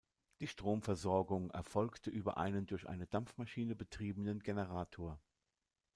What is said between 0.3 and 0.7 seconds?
Die